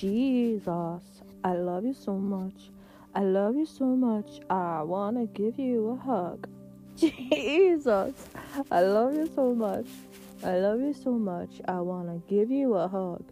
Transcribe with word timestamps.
Jesus, 0.00 1.02
I 1.44 1.52
love 1.52 1.84
you 1.84 1.92
so 1.92 2.14
much. 2.14 2.70
I 3.14 3.20
love 3.20 3.54
you 3.54 3.66
so 3.66 3.84
much. 3.84 4.40
I 4.48 4.80
want 4.80 5.18
to 5.18 5.26
give 5.42 5.58
you 5.58 5.90
a 5.90 5.96
hug. 5.96 6.48
Jesus, 6.96 8.14
I 8.70 8.80
love 8.80 9.12
you 9.12 9.30
so 9.34 9.54
much. 9.54 9.88
I 10.42 10.56
love 10.56 10.80
you 10.80 10.94
so 10.94 11.12
much. 11.12 11.60
I 11.68 11.82
want 11.82 12.08
to 12.08 12.34
give 12.34 12.50
you 12.50 12.76
a 12.76 12.88
hug. 12.88 13.30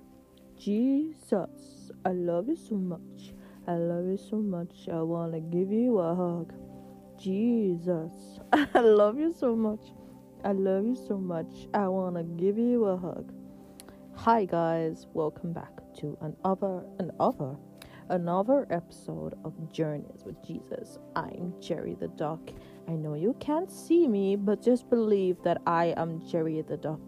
Jesus, 0.59 1.49
I 2.05 2.11
love 2.11 2.49
you 2.49 2.57
so 2.57 2.75
much. 2.75 3.33
I 3.67 3.77
love 3.77 4.05
you 4.05 4.19
so 4.19 4.37
much. 4.37 4.89
I 4.93 5.01
want 5.01 5.33
to 5.33 5.41
give 5.41 5.73
you 5.73 5.99
a 6.01 6.15
hug. 6.15 6.53
Jesus, 7.19 8.41
I 8.53 8.81
love 8.81 9.19
you 9.19 9.33
so 9.33 9.57
much. 9.57 9.95
I 10.45 10.53
love 10.53 10.85
you 10.85 10.97
so 11.09 11.17
much. 11.17 11.67
I 11.73 11.89
want 11.89 12.17
to 12.17 12.25
give 12.25 12.59
you 12.59 12.85
a 12.85 12.97
hug. 12.99 13.33
Hi 14.17 14.45
guys, 14.45 15.07
welcome 15.15 15.55
back 15.55 15.88
to 15.99 16.17
another 16.21 16.85
another 17.01 17.57
another 18.11 18.67
episode 18.71 19.35
of 19.45 19.53
Journeys 19.73 20.23
with 20.25 20.37
Jesus. 20.47 20.99
I'm 21.17 21.53
Jerry 21.61 21.97
the 21.99 22.07
Duck. 22.09 22.51
I 22.87 22.93
know 22.93 23.15
you 23.15 23.35
can't 23.41 23.71
see 23.71 24.07
me, 24.07 24.37
but 24.37 24.63
just 24.63 24.89
believe 24.89 25.37
that 25.43 25.61
I 25.67 25.95
am 25.97 26.25
Jerry 26.27 26.63
the 26.63 26.77
Duck. 26.77 27.01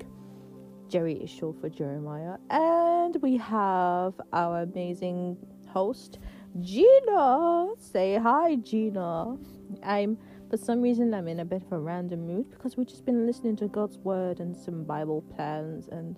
Jerry 0.89 1.15
is 1.15 1.31
short 1.31 1.61
for 1.61 1.69
Jeremiah, 1.69 2.37
and 2.51 3.15
we 3.23 3.37
have 3.37 4.15
our 4.33 4.62
amazing 4.62 5.37
host, 5.69 6.19
Gina. 6.61 7.69
Say 7.79 8.19
hi, 8.19 8.57
Gina. 8.57 9.37
I'm 9.84 10.19
for 10.51 10.57
some 10.57 10.83
reason 10.83 11.15
I'm 11.15 11.29
in 11.29 11.39
a 11.39 11.45
bit 11.45 11.62
of 11.62 11.70
a 11.70 11.79
random 11.79 12.27
mood 12.27 12.51
because 12.51 12.77
we've 12.77 12.89
just 12.89 13.05
been 13.05 13.25
listening 13.25 13.55
to 13.57 13.69
God's 13.69 13.98
word 13.98 14.41
and 14.41 14.57
some 14.57 14.83
Bible 14.83 15.23
plans 15.37 15.87
and 15.87 16.17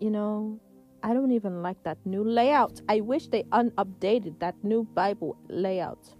you 0.00 0.10
know, 0.10 0.60
I 1.04 1.12
don't 1.12 1.32
even 1.32 1.62
like 1.62 1.82
that 1.82 1.98
new 2.06 2.24
layout. 2.24 2.80
I 2.88 3.02
wish 3.02 3.28
they 3.28 3.44
unupdated 3.52 4.40
that 4.40 4.54
new 4.64 4.84
Bible 4.84 5.36
layout. 5.48 6.14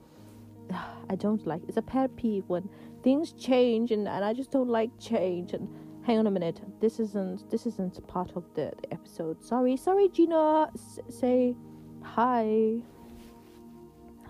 I 1.11 1.17
don't 1.17 1.47
like 1.47 1.63
it's 1.67 1.79
a 1.79 1.83
pet 1.83 2.15
peeve 2.17 2.45
when 2.49 2.69
things 3.03 3.33
change 3.33 3.93
and, 3.93 4.07
and 4.07 4.23
I 4.23 4.35
just 4.35 4.51
don't 4.51 4.69
like 4.69 4.91
change. 5.01 5.55
And 5.55 5.69
hang 6.05 6.19
on 6.19 6.27
a 6.27 6.31
minute 6.31 6.61
this 6.81 7.01
isn't 7.01 7.51
this 7.51 7.65
isn't 7.65 8.07
part 8.09 8.33
of 8.37 8.45
the, 8.55 8.73
the 8.83 8.93
episode. 8.93 9.43
Sorry 9.43 9.75
sorry 9.79 10.11
Gina. 10.11 10.69
S- 10.75 11.01
say 11.09 11.57
hi. 12.03 12.83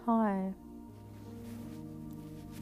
Hi. 0.07 0.55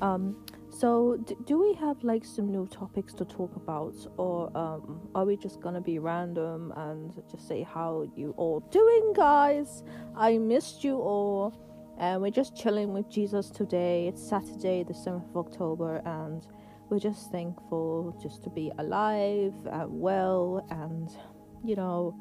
Um 0.00 0.34
so, 0.82 1.16
d- 1.16 1.36
do 1.44 1.60
we 1.60 1.74
have 1.74 2.02
like 2.02 2.24
some 2.24 2.50
new 2.50 2.66
topics 2.66 3.14
to 3.14 3.24
talk 3.24 3.54
about, 3.54 3.94
or 4.16 4.50
um, 4.58 5.08
are 5.14 5.24
we 5.24 5.36
just 5.36 5.60
gonna 5.60 5.80
be 5.80 6.00
random 6.00 6.72
and 6.76 7.14
just 7.30 7.46
say 7.46 7.62
how 7.62 8.10
you 8.16 8.34
all 8.36 8.58
doing, 8.72 9.12
guys? 9.14 9.84
I 10.16 10.38
missed 10.38 10.82
you 10.82 10.96
all, 10.96 11.54
and 12.00 12.20
we're 12.20 12.32
just 12.32 12.56
chilling 12.56 12.92
with 12.92 13.08
Jesus 13.08 13.48
today. 13.48 14.08
It's 14.08 14.20
Saturday, 14.28 14.82
the 14.82 14.92
seventh 14.92 15.28
of 15.28 15.36
October, 15.36 16.02
and 16.04 16.44
we're 16.90 16.98
just 16.98 17.30
thankful 17.30 18.18
just 18.20 18.42
to 18.42 18.50
be 18.50 18.72
alive 18.78 19.54
and 19.70 19.88
well, 19.88 20.66
and 20.70 21.16
you 21.64 21.76
know, 21.76 22.12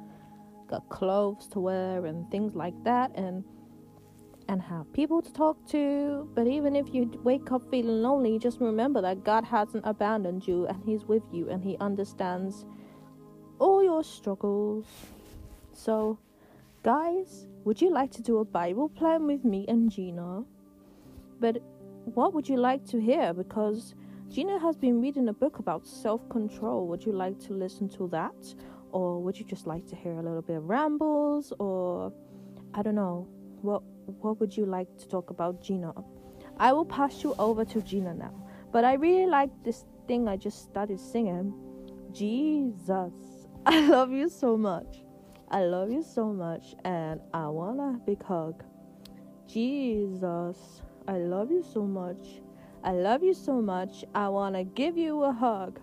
got 0.67 0.87
clothes 0.89 1.47
to 1.53 1.59
wear 1.59 2.05
and 2.05 2.29
things 2.29 2.53
like 2.53 2.75
that, 2.83 3.09
and 3.15 3.43
and 4.51 4.61
have 4.61 4.91
people 4.91 5.21
to 5.21 5.31
talk 5.31 5.65
to. 5.69 6.29
But 6.35 6.45
even 6.45 6.75
if 6.75 6.93
you 6.93 7.09
wake 7.23 7.51
up 7.53 7.61
feeling 7.71 8.01
lonely, 8.01 8.37
just 8.37 8.59
remember 8.59 9.01
that 9.01 9.23
God 9.23 9.45
hasn't 9.45 9.85
abandoned 9.85 10.45
you 10.45 10.67
and 10.67 10.83
He's 10.85 11.05
with 11.05 11.23
you 11.31 11.49
and 11.49 11.63
He 11.63 11.77
understands 11.79 12.65
all 13.59 13.81
your 13.81 14.03
struggles. 14.03 14.85
So, 15.73 16.19
guys, 16.83 17.47
would 17.63 17.81
you 17.81 17.91
like 17.91 18.11
to 18.11 18.21
do 18.21 18.39
a 18.39 18.45
Bible 18.45 18.89
plan 18.89 19.25
with 19.25 19.45
me 19.45 19.65
and 19.69 19.89
Gina? 19.89 20.43
But 21.39 21.63
what 22.03 22.33
would 22.33 22.49
you 22.49 22.57
like 22.57 22.85
to 22.87 22.99
hear? 22.99 23.33
Because 23.33 23.95
Gina 24.29 24.59
has 24.59 24.75
been 24.75 25.01
reading 25.01 25.29
a 25.29 25.33
book 25.33 25.59
about 25.59 25.87
self 25.87 26.27
control. 26.27 26.87
Would 26.87 27.05
you 27.05 27.13
like 27.13 27.39
to 27.47 27.53
listen 27.53 27.87
to 27.89 28.09
that? 28.09 28.53
Or 28.91 29.21
would 29.23 29.39
you 29.39 29.45
just 29.45 29.65
like 29.65 29.87
to 29.87 29.95
hear 29.95 30.11
a 30.11 30.21
little 30.21 30.41
bit 30.41 30.57
of 30.57 30.65
rambles? 30.65 31.53
Or 31.57 32.11
I 32.73 32.81
don't 32.81 32.95
know. 32.95 33.27
What 33.61 33.83
what 34.19 34.39
would 34.39 34.55
you 34.55 34.65
like 34.65 34.97
to 34.97 35.07
talk 35.07 35.29
about, 35.29 35.61
Gina? 35.61 35.93
I 36.57 36.73
will 36.73 36.85
pass 36.85 37.23
you 37.23 37.35
over 37.39 37.65
to 37.65 37.81
Gina 37.81 38.13
now. 38.13 38.33
But 38.71 38.85
I 38.85 38.93
really 38.93 39.29
like 39.29 39.49
this 39.63 39.85
thing 40.07 40.27
I 40.27 40.37
just 40.37 40.63
started 40.63 40.99
singing. 40.99 41.53
Jesus, 42.11 43.13
I 43.65 43.87
love 43.87 44.11
you 44.11 44.29
so 44.29 44.57
much. 44.57 45.03
I 45.49 45.63
love 45.63 45.91
you 45.91 46.01
so 46.01 46.31
much, 46.31 46.75
and 46.85 47.19
I 47.33 47.47
want 47.47 47.79
a 47.79 47.99
big 48.05 48.23
hug. 48.23 48.63
Jesus, 49.47 50.81
I 51.07 51.17
love 51.17 51.51
you 51.51 51.61
so 51.61 51.83
much. 51.83 52.41
I 52.83 52.93
love 52.93 53.21
you 53.21 53.33
so 53.33 53.61
much. 53.61 54.05
I 54.15 54.29
want 54.29 54.55
to 54.55 54.63
give 54.63 54.97
you 54.97 55.23
a 55.23 55.33
hug. 55.33 55.79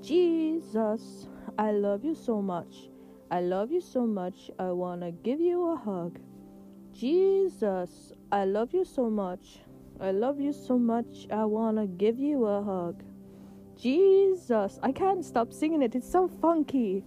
Jesus, 0.00 1.28
I 1.58 1.72
love 1.72 2.04
you 2.04 2.14
so 2.14 2.40
much. 2.40 2.88
I 3.30 3.40
love 3.40 3.70
you 3.70 3.80
so 3.80 4.06
much. 4.06 4.50
I 4.58 4.70
want 4.72 5.02
to 5.02 5.10
give 5.10 5.40
you 5.40 5.70
a 5.70 5.76
hug. 5.76 6.18
Jesus, 6.92 8.12
I 8.30 8.44
love 8.44 8.72
you 8.74 8.84
so 8.84 9.08
much. 9.08 9.60
I 10.00 10.10
love 10.10 10.40
you 10.40 10.52
so 10.52 10.78
much. 10.78 11.26
I 11.30 11.44
want 11.44 11.78
to 11.78 11.86
give 11.86 12.18
you 12.18 12.44
a 12.44 12.62
hug. 12.62 13.02
Jesus, 13.76 14.78
I 14.82 14.92
can't 14.92 15.24
stop 15.24 15.52
singing 15.52 15.82
it. 15.82 15.94
It's 15.94 16.10
so 16.10 16.28
funky. 16.28 17.04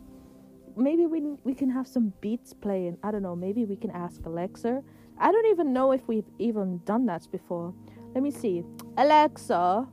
Maybe 0.76 1.06
we 1.06 1.22
we 1.44 1.54
can 1.54 1.70
have 1.70 1.88
some 1.88 2.14
beats 2.20 2.54
playing. 2.54 2.98
I 3.04 3.12
don't 3.12 3.22
know. 3.22 3.36
Maybe 3.36 3.66
we 3.66 3.76
can 3.76 3.92
ask 3.92 4.26
Alexa. 4.26 4.82
I 5.18 5.32
don't 5.32 5.46
even 5.46 5.72
know 5.72 5.92
if 5.92 6.08
we've 6.08 6.30
even 6.40 6.80
done 6.86 7.06
that 7.06 7.28
before. 7.32 7.74
Let 8.14 8.24
me 8.24 8.32
see. 8.32 8.64
Alexa, 8.98 9.88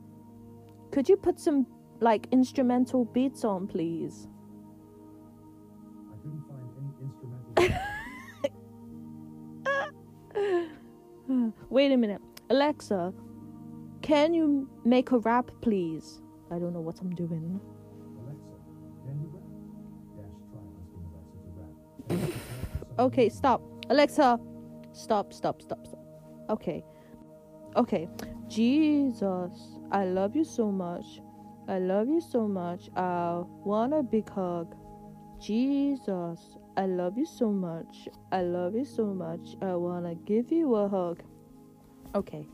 could 0.91 1.07
you 1.07 1.17
put 1.17 1.39
some 1.39 1.65
like 1.99 2.27
instrumental 2.31 3.05
beats 3.05 3.45
on, 3.45 3.67
please? 3.67 4.27
Wait 11.69 11.91
a 11.91 11.97
minute. 11.97 12.21
Alexa, 12.49 13.13
can 14.01 14.33
you 14.33 14.69
make 14.85 15.11
a 15.11 15.17
rap, 15.19 15.49
please? 15.61 16.21
I 16.51 16.59
don't 16.59 16.73
know 16.73 16.81
what 16.81 16.99
I'm 16.99 17.15
doing. 17.15 17.59
Alexa, 18.19 18.55
can 19.05 19.19
you 19.21 19.29
rap? 19.33 19.43
Dash 20.17 20.37
try 20.51 20.61
asking 20.77 21.03
Alexa 21.09 21.35
to 22.09 22.19
rap. 22.19 22.99
Okay, 22.99 23.29
stop. 23.29 23.61
Alexa, 23.89 24.39
stop, 24.91 25.33
stop, 25.33 25.61
stop, 25.61 25.85
stop. 25.87 26.05
Okay. 26.49 26.83
Okay. 27.75 28.07
Jesus, 28.47 29.79
I 29.91 30.05
love 30.05 30.35
you 30.35 30.43
so 30.43 30.71
much. 30.71 31.21
I 31.67 31.79
love 31.79 32.07
you 32.07 32.21
so 32.21 32.47
much. 32.47 32.89
I 32.95 33.41
want 33.63 33.93
a 33.93 34.03
big 34.03 34.29
hug. 34.29 34.75
Jesus, 35.41 36.57
I 36.77 36.85
love 36.85 37.17
you 37.17 37.25
so 37.25 37.49
much. 37.51 38.07
I 38.31 38.41
love 38.41 38.75
you 38.75 38.85
so 38.85 39.05
much. 39.05 39.55
I 39.61 39.75
want 39.75 40.05
to 40.05 40.15
give 40.15 40.51
you 40.51 40.75
a 40.75 40.87
hug. 40.87 41.23
Okay. 42.15 42.47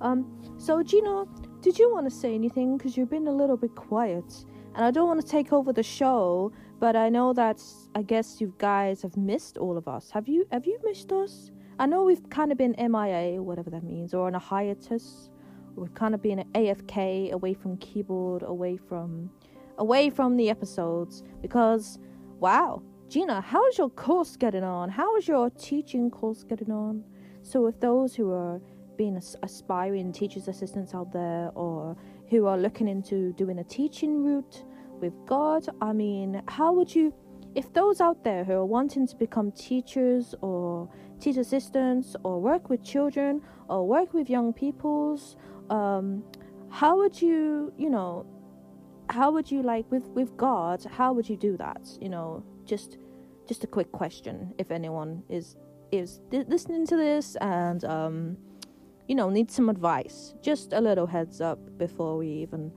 Um, 0.00 0.54
so 0.58 0.82
Gina, 0.82 1.24
did 1.60 1.78
you 1.78 1.92
want 1.92 2.08
to 2.08 2.14
say 2.14 2.34
anything? 2.34 2.76
Because 2.76 2.96
you've 2.96 3.10
been 3.10 3.26
a 3.26 3.32
little 3.32 3.56
bit 3.56 3.74
quiet. 3.74 4.44
And 4.74 4.84
I 4.84 4.90
don't 4.90 5.06
want 5.06 5.20
to 5.20 5.26
take 5.26 5.52
over 5.52 5.72
the 5.72 5.84
show, 5.84 6.52
but 6.80 6.96
I 6.96 7.08
know 7.08 7.32
that 7.32 7.62
I 7.94 8.02
guess 8.02 8.40
you 8.40 8.52
guys 8.58 9.02
have 9.02 9.16
missed 9.16 9.56
all 9.56 9.78
of 9.78 9.86
us. 9.86 10.10
Have 10.10 10.26
you 10.28 10.46
have 10.50 10.66
you 10.66 10.78
missed 10.84 11.12
us? 11.12 11.52
I 11.78 11.86
know 11.86 12.04
we've 12.04 12.28
kind 12.28 12.52
of 12.52 12.58
been 12.58 12.74
MIA, 12.78 13.40
whatever 13.42 13.70
that 13.70 13.84
means, 13.84 14.14
or 14.14 14.26
on 14.26 14.34
a 14.34 14.38
hiatus. 14.38 15.30
We've 15.76 15.94
kind 15.94 16.14
of 16.14 16.22
been 16.22 16.40
an 16.40 16.48
AFK, 16.54 17.32
away 17.32 17.54
from 17.54 17.76
keyboard, 17.78 18.42
away 18.42 18.76
from 18.76 19.30
away 19.78 20.10
from 20.10 20.36
the 20.36 20.50
episodes 20.50 21.22
because 21.40 21.98
wow, 22.40 22.82
Gina, 23.08 23.40
how's 23.40 23.78
your 23.78 23.90
course 23.90 24.36
getting 24.36 24.64
on? 24.64 24.88
How 24.88 25.16
is 25.16 25.28
your 25.28 25.50
teaching 25.50 26.10
course 26.10 26.42
getting 26.42 26.70
on? 26.70 27.04
So 27.42 27.66
if 27.66 27.78
those 27.78 28.14
who 28.14 28.32
are 28.32 28.60
being 28.96 29.20
aspiring 29.42 30.12
teachers 30.12 30.48
assistants 30.48 30.94
out 30.94 31.12
there 31.12 31.50
or 31.54 31.96
who 32.30 32.46
are 32.46 32.58
looking 32.58 32.88
into 32.88 33.32
doing 33.34 33.58
a 33.58 33.64
teaching 33.64 34.24
route 34.24 34.64
with 35.00 35.14
God, 35.26 35.66
I 35.80 35.92
mean, 35.92 36.42
how 36.48 36.72
would 36.72 36.94
you 36.94 37.12
if 37.54 37.72
those 37.72 38.00
out 38.00 38.24
there 38.24 38.44
who 38.44 38.52
are 38.52 38.64
wanting 38.64 39.06
to 39.06 39.16
become 39.16 39.52
teachers 39.52 40.34
or 40.40 40.88
teacher 41.20 41.40
assistants 41.40 42.16
or 42.24 42.40
work 42.40 42.68
with 42.68 42.82
children 42.82 43.40
or 43.68 43.86
work 43.86 44.12
with 44.12 44.28
young 44.28 44.52
peoples, 44.52 45.36
um, 45.70 46.24
how 46.68 46.96
would 46.96 47.20
you, 47.20 47.72
you 47.78 47.88
know, 47.88 48.26
how 49.10 49.30
would 49.30 49.50
you 49.50 49.62
like 49.62 49.88
with 49.90 50.08
with 50.08 50.36
God? 50.36 50.84
How 50.84 51.12
would 51.12 51.28
you 51.28 51.36
do 51.36 51.56
that? 51.58 51.86
You 52.00 52.08
know, 52.08 52.42
just 52.64 52.98
just 53.46 53.62
a 53.62 53.66
quick 53.66 53.92
question. 53.92 54.52
If 54.58 54.70
anyone 54.70 55.22
is 55.28 55.56
is 55.92 56.20
listening 56.32 56.86
to 56.86 56.96
this 56.96 57.36
and 57.36 57.84
um, 57.84 58.36
you 59.08 59.14
know 59.14 59.30
need 59.30 59.50
some 59.50 59.68
advice, 59.68 60.34
just 60.42 60.72
a 60.72 60.80
little 60.80 61.06
heads 61.06 61.40
up 61.40 61.58
before 61.78 62.16
we 62.16 62.28
even 62.28 62.72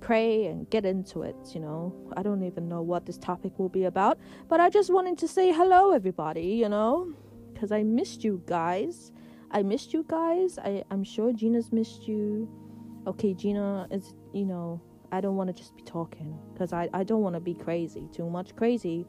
pray 0.00 0.46
and 0.46 0.68
get 0.70 0.84
into 0.84 1.22
it. 1.22 1.36
You 1.54 1.60
know, 1.60 1.94
I 2.16 2.22
don't 2.22 2.42
even 2.42 2.68
know 2.68 2.82
what 2.82 3.06
this 3.06 3.18
topic 3.18 3.58
will 3.58 3.68
be 3.68 3.84
about, 3.84 4.18
but 4.48 4.60
I 4.60 4.70
just 4.70 4.92
wanted 4.92 5.18
to 5.18 5.28
say 5.28 5.52
hello, 5.52 5.92
everybody. 5.92 6.42
You 6.42 6.68
know, 6.68 7.12
because 7.52 7.72
I 7.72 7.82
missed 7.82 8.24
you 8.24 8.42
guys. 8.46 9.12
I 9.50 9.62
missed 9.62 9.92
you 9.92 10.04
guys. 10.08 10.58
I 10.58 10.84
I'm 10.90 11.04
sure 11.04 11.32
Gina's 11.32 11.72
missed 11.72 12.06
you. 12.08 12.48
Okay, 13.06 13.34
Gina 13.34 13.86
is 13.90 14.14
you 14.32 14.46
know 14.46 14.80
I 15.12 15.20
don't 15.20 15.36
want 15.36 15.48
to 15.48 15.54
just 15.54 15.76
be 15.76 15.82
talking 15.82 16.38
because 16.52 16.72
I 16.72 16.88
I 16.92 17.04
don't 17.04 17.22
want 17.22 17.34
to 17.34 17.40
be 17.40 17.54
crazy 17.54 18.08
too 18.12 18.28
much 18.28 18.54
crazy. 18.56 19.06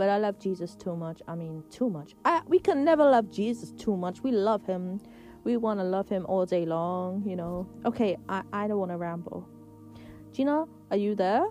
But 0.00 0.08
I 0.08 0.16
love 0.16 0.38
Jesus 0.38 0.74
too 0.76 0.96
much. 0.96 1.20
I 1.28 1.34
mean, 1.34 1.62
too 1.70 1.90
much. 1.90 2.14
I, 2.24 2.40
we 2.46 2.58
can 2.58 2.86
never 2.86 3.04
love 3.04 3.30
Jesus 3.30 3.70
too 3.72 3.98
much. 3.98 4.22
We 4.22 4.32
love 4.32 4.64
him. 4.64 4.98
We 5.42 5.56
want 5.56 5.80
to 5.80 5.84
love 5.84 6.08
him 6.08 6.26
all 6.26 6.44
day 6.44 6.66
long, 6.66 7.22
you 7.26 7.34
know. 7.34 7.66
Okay, 7.86 8.18
I, 8.28 8.42
I 8.52 8.68
don't 8.68 8.78
want 8.78 8.90
to 8.90 8.98
ramble. 8.98 9.48
Gina, 10.32 10.66
are 10.90 10.96
you 10.96 11.14
there? 11.14 11.46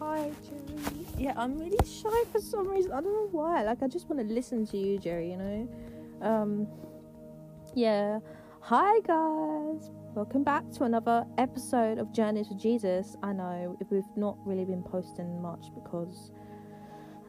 Hi, 0.00 0.30
Jerry. 0.42 1.06
Yeah, 1.18 1.34
I'm 1.36 1.58
really 1.58 1.78
shy 1.86 2.24
for 2.32 2.40
some 2.40 2.66
reason. 2.68 2.92
I 2.92 3.00
don't 3.00 3.12
know 3.12 3.28
why. 3.30 3.62
Like, 3.64 3.82
I 3.82 3.86
just 3.86 4.08
want 4.08 4.26
to 4.26 4.34
listen 4.34 4.66
to 4.68 4.78
you, 4.78 4.98
Jerry, 4.98 5.30
you 5.30 5.36
know? 5.36 5.68
Um, 6.22 6.66
yeah. 7.74 8.20
Hi, 8.60 9.00
guys. 9.00 9.90
Welcome 10.14 10.42
back 10.42 10.70
to 10.72 10.84
another 10.84 11.26
episode 11.36 11.98
of 11.98 12.12
Journeys 12.12 12.48
with 12.48 12.58
Jesus. 12.58 13.16
I 13.22 13.32
know 13.34 13.76
we've 13.90 14.02
not 14.16 14.38
really 14.44 14.64
been 14.64 14.82
posting 14.82 15.40
much 15.42 15.66
because 15.74 16.32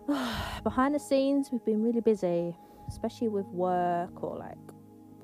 behind 0.63 0.95
the 0.95 0.99
scenes 0.99 1.51
we've 1.51 1.63
been 1.65 1.83
really 1.83 2.01
busy, 2.01 2.55
especially 2.87 3.27
with 3.27 3.45
work 3.47 4.23
or 4.23 4.37
like 4.37 4.57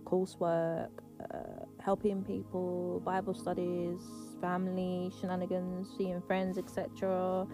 coursework, 0.06 0.90
uh, 1.34 1.66
helping 1.84 2.24
people, 2.24 3.02
Bible 3.04 3.34
studies, 3.34 4.00
family 4.42 5.12
shenanigans, 5.20 5.88
seeing 5.98 6.22
friends, 6.22 6.58
etc. 6.58 7.48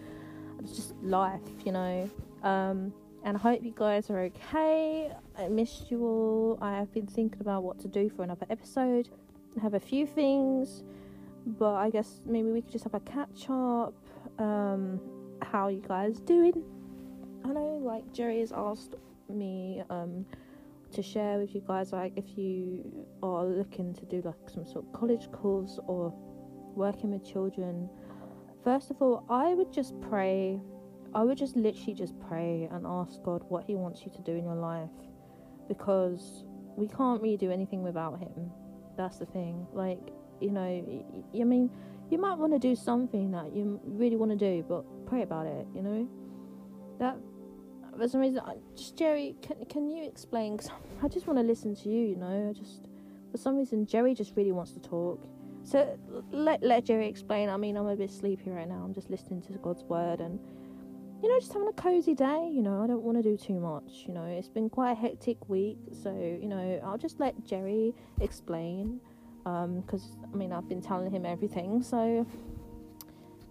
It's 0.59 0.75
just 0.75 0.95
life, 1.01 1.41
you 1.65 1.71
know. 1.71 2.09
Um, 2.43 2.93
and 3.23 3.37
I 3.37 3.39
hope 3.39 3.63
you 3.63 3.73
guys 3.75 4.09
are 4.09 4.19
okay. 4.19 5.11
I 5.37 5.47
missed 5.47 5.91
you 5.91 6.03
all. 6.03 6.57
I 6.61 6.77
have 6.77 6.91
been 6.93 7.07
thinking 7.07 7.39
about 7.39 7.63
what 7.63 7.79
to 7.79 7.87
do 7.87 8.09
for 8.09 8.23
another 8.23 8.45
episode. 8.49 9.09
I 9.57 9.61
have 9.61 9.73
a 9.73 9.79
few 9.79 10.07
things, 10.07 10.83
but 11.45 11.75
I 11.75 11.89
guess 11.89 12.21
maybe 12.25 12.49
we 12.49 12.61
could 12.61 12.71
just 12.71 12.83
have 12.83 12.95
a 12.95 12.99
catch 13.01 13.49
up. 13.49 13.93
Um, 14.39 14.99
how 15.41 15.67
you 15.67 15.83
guys 15.87 16.19
doing? 16.19 16.63
I 17.43 17.49
know, 17.49 17.79
like 17.83 18.11
Jerry 18.13 18.39
has 18.39 18.51
asked 18.51 18.95
me 19.29 19.83
um, 19.89 20.25
to 20.93 21.03
share 21.03 21.37
with 21.39 21.53
you 21.55 21.61
guys, 21.67 21.91
like 21.91 22.13
if 22.15 22.37
you 22.37 23.05
are 23.23 23.45
looking 23.45 23.93
to 23.95 24.05
do 24.05 24.21
like 24.23 24.35
some 24.53 24.65
sort 24.65 24.85
of 24.85 24.93
college 24.93 25.31
course 25.31 25.79
or 25.87 26.13
working 26.75 27.11
with 27.11 27.25
children. 27.25 27.89
First 28.63 28.91
of 28.91 29.01
all, 29.01 29.25
I 29.29 29.53
would 29.53 29.71
just 29.73 29.99
pray. 30.01 30.61
I 31.13 31.23
would 31.23 31.37
just 31.37 31.55
literally 31.55 31.93
just 31.93 32.19
pray 32.19 32.69
and 32.71 32.85
ask 32.87 33.21
God 33.23 33.43
what 33.49 33.65
He 33.65 33.75
wants 33.75 34.01
you 34.05 34.11
to 34.11 34.21
do 34.21 34.33
in 34.33 34.43
your 34.43 34.55
life, 34.55 34.89
because 35.67 36.45
we 36.77 36.87
can't 36.87 37.21
really 37.21 37.37
do 37.37 37.51
anything 37.51 37.83
without 37.83 38.19
Him. 38.19 38.51
That's 38.97 39.17
the 39.17 39.25
thing. 39.25 39.67
Like 39.73 39.99
you 40.39 40.51
know, 40.51 40.61
I 40.61 41.43
mean, 41.43 41.69
you 42.09 42.17
might 42.17 42.37
want 42.37 42.53
to 42.53 42.59
do 42.59 42.75
something 42.75 43.31
that 43.31 43.55
you 43.55 43.79
really 43.83 44.15
want 44.15 44.31
to 44.31 44.37
do, 44.37 44.63
but 44.67 44.83
pray 45.05 45.21
about 45.23 45.47
it. 45.47 45.67
You 45.75 45.81
know, 45.81 46.07
that 46.99 47.17
for 47.97 48.07
some 48.07 48.21
reason, 48.21 48.39
I, 48.39 48.55
just 48.75 48.97
Jerry, 48.97 49.35
can 49.41 49.65
can 49.65 49.89
you 49.89 50.03
explain? 50.05 50.57
Cause 50.57 50.69
I 51.03 51.07
just 51.07 51.27
want 51.27 51.39
to 51.39 51.43
listen 51.43 51.75
to 51.75 51.89
you. 51.89 52.07
You 52.07 52.15
know, 52.15 52.49
I 52.49 52.53
just 52.53 52.87
for 53.31 53.37
some 53.37 53.57
reason 53.57 53.85
Jerry 53.85 54.13
just 54.13 54.35
really 54.35 54.51
wants 54.51 54.71
to 54.71 54.79
talk. 54.79 55.27
So 55.63 55.97
let 56.31 56.63
let 56.63 56.85
Jerry 56.85 57.07
explain. 57.07 57.49
I 57.49 57.57
mean, 57.57 57.77
I'm 57.77 57.87
a 57.87 57.95
bit 57.95 58.11
sleepy 58.11 58.49
right 58.49 58.67
now. 58.67 58.81
I'm 58.83 58.93
just 58.93 59.09
listening 59.09 59.41
to 59.43 59.53
God's 59.53 59.83
word 59.83 60.19
and 60.19 60.39
you 61.21 61.29
know 61.29 61.39
just 61.39 61.53
having 61.53 61.67
a 61.67 61.73
cozy 61.73 62.15
day. 62.15 62.49
You 62.51 62.61
know, 62.61 62.83
I 62.83 62.87
don't 62.87 63.03
want 63.03 63.17
to 63.17 63.23
do 63.23 63.37
too 63.37 63.59
much. 63.59 64.05
You 64.07 64.13
know, 64.13 64.25
it's 64.25 64.49
been 64.49 64.69
quite 64.69 64.91
a 64.91 64.95
hectic 64.95 65.37
week, 65.49 65.77
so 66.03 66.11
you 66.11 66.47
know 66.47 66.81
I'll 66.83 66.97
just 66.97 67.19
let 67.19 67.45
Jerry 67.45 67.93
explain. 68.19 68.99
Um, 69.45 69.81
Because 69.81 70.17
I 70.31 70.35
mean, 70.35 70.51
I've 70.53 70.69
been 70.69 70.81
telling 70.81 71.11
him 71.11 71.25
everything, 71.25 71.81
so 71.81 72.25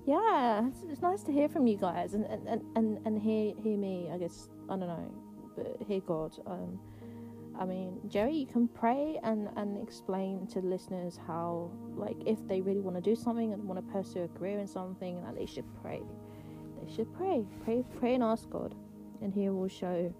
yeah, 0.07 0.67
it's, 0.67 0.79
it's, 0.91 1.03
nice 1.03 1.23
to 1.25 1.33
hear 1.33 1.49
from 1.49 1.67
you 1.67 1.77
guys 1.77 2.15
and 2.15 2.25
and, 2.25 2.63
and, 2.77 2.99
and 3.07 3.21
hear 3.21 3.55
hear 3.63 3.77
me. 3.77 4.09
I 4.13 4.19
guess 4.19 4.49
I 4.69 4.77
don't 4.77 4.89
know, 4.89 5.15
but 5.57 5.77
hear 5.87 6.01
God. 6.01 6.37
Um, 6.47 6.81
I 7.59 7.67
mean, 7.67 8.01
Jerry, 8.09 8.35
you 8.35 8.47
can 8.47 8.69
pray 8.69 9.19
and 9.23 9.49
and 9.57 9.83
explain 9.83 10.47
to 10.49 10.61
listeners 10.61 11.19
how, 11.27 11.71
like, 11.95 12.17
if 12.25 12.39
they 12.49 12.61
really 12.61 12.81
want 12.81 12.97
to 12.97 13.03
do 13.03 13.15
something 13.15 13.53
and 13.53 13.63
want 13.65 13.85
to 13.85 13.93
pursue 13.93 14.23
a 14.23 14.29
career 14.29 14.59
in 14.59 14.67
something, 14.67 15.23
that 15.23 15.37
they 15.37 15.47
should 15.47 15.67
pray. 15.83 16.01
They 16.83 16.93
should 16.93 17.13
pray, 17.13 17.45
pray, 17.65 17.85
pray, 17.99 18.15
and 18.15 18.23
ask 18.23 18.49
God, 18.49 18.75
and 19.21 19.35
He 19.35 19.51
will 19.51 19.69
show 19.69 20.13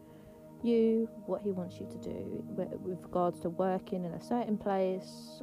you 0.63 1.09
what 1.25 1.41
He 1.41 1.53
wants 1.53 1.81
you 1.81 1.87
to 1.87 1.99
do 1.99 2.45
with 2.49 2.69
regards 2.83 3.41
to 3.41 3.49
working 3.49 4.05
in 4.05 4.13
a 4.13 4.21
certain 4.21 4.59
place 4.59 5.43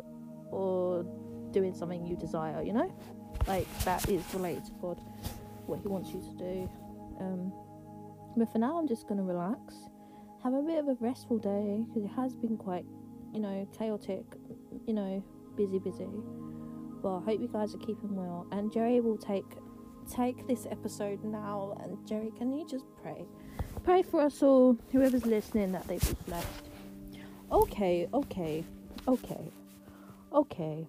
or 0.51 1.03
doing 1.49 1.73
something 1.73 2.05
you 2.05 2.15
desire. 2.15 2.61
You 2.61 2.73
know 2.73 2.93
like 3.47 3.67
that 3.79 4.07
is 4.09 4.23
related 4.33 4.65
to 4.65 4.71
God, 4.81 4.99
what 5.65 5.79
He 5.79 5.87
wants 5.87 6.09
you 6.09 6.21
to 6.21 6.37
do. 6.37 6.69
Um, 7.19 7.53
but 8.35 8.51
for 8.51 8.59
now, 8.59 8.77
I'm 8.77 8.87
just 8.87 9.07
gonna 9.07 9.23
relax, 9.23 9.75
have 10.43 10.53
a 10.53 10.61
bit 10.61 10.79
of 10.79 10.87
a 10.87 10.97
restful 10.99 11.37
day 11.37 11.83
because 11.87 12.03
it 12.03 12.15
has 12.15 12.35
been 12.35 12.57
quite, 12.57 12.85
you 13.33 13.39
know, 13.39 13.67
chaotic, 13.77 14.23
you 14.85 14.93
know, 14.93 15.23
busy, 15.55 15.79
busy. 15.79 16.07
But 17.01 17.17
I 17.17 17.21
hope 17.21 17.41
you 17.41 17.49
guys 17.51 17.75
are 17.75 17.79
keeping 17.79 18.15
well. 18.15 18.47
And 18.51 18.71
Jerry 18.71 19.01
will 19.01 19.17
take 19.17 19.45
take 20.09 20.47
this 20.47 20.65
episode 20.69 21.23
now. 21.23 21.77
And 21.81 21.97
Jerry, 22.07 22.31
can 22.37 22.53
you 22.53 22.65
just 22.67 22.85
pray? 23.01 23.25
Pray 23.83 24.03
for 24.03 24.21
us 24.21 24.41
all, 24.41 24.77
whoever's 24.91 25.25
listening, 25.25 25.71
that 25.73 25.87
they 25.87 25.97
be 25.97 26.15
blessed. 26.25 26.69
Okay, 27.51 28.07
okay, 28.13 28.63
okay, 29.07 29.51
okay. 30.33 30.87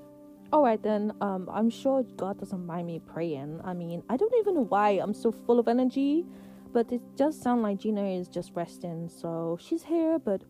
All 0.51 0.63
right 0.63 0.83
then. 0.83 1.13
Um, 1.21 1.49
I'm 1.53 1.69
sure 1.69 2.03
God 2.17 2.39
doesn't 2.39 2.65
mind 2.65 2.87
me 2.87 3.01
praying. 3.01 3.61
I 3.65 3.75
mean, 3.75 4.03
I 4.09 4.17
don't 4.17 4.35
even 4.41 4.55
know 4.55 4.65
why 4.65 4.91
I'm 4.93 5.13
so 5.13 5.31
full 5.31 5.59
of 5.59 5.69
energy, 5.69 6.25
but 6.73 6.91
it 6.91 7.03
does 7.17 7.39
sound 7.39 7.63
like 7.63 7.79
Gina 7.79 8.05
is 8.05 8.29
just 8.29 8.53
resting. 8.55 9.09
So 9.09 9.59
she's 9.61 9.83
here, 9.83 10.19
but 10.19 10.43